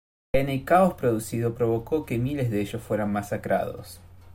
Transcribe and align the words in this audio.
En 0.33 0.49
el 0.49 0.65
caos 0.65 0.95
producido 0.95 1.53
provocó 1.53 2.07
que 2.07 2.17
miles 2.17 2.49
de 2.49 2.59
ellos 2.61 2.81
fueran 2.81 3.11
masacrados. 3.11 4.01